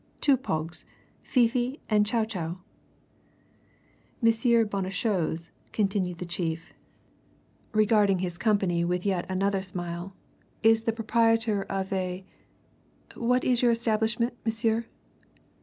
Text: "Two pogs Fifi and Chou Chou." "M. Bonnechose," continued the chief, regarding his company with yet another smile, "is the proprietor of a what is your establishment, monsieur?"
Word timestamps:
"Two 0.19 0.35
pogs 0.35 0.83
Fifi 1.21 1.79
and 1.87 2.07
Chou 2.07 2.25
Chou." 2.25 2.57
"M. 4.17 4.25
Bonnechose," 4.67 5.51
continued 5.73 6.17
the 6.17 6.25
chief, 6.25 6.73
regarding 7.71 8.17
his 8.17 8.39
company 8.39 8.83
with 8.83 9.05
yet 9.05 9.27
another 9.29 9.61
smile, 9.61 10.15
"is 10.63 10.85
the 10.85 10.91
proprietor 10.91 11.61
of 11.69 11.93
a 11.93 12.25
what 13.13 13.43
is 13.43 13.61
your 13.61 13.69
establishment, 13.69 14.33
monsieur?" 14.43 14.85